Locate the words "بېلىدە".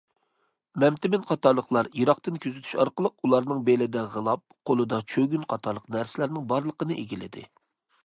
3.69-4.09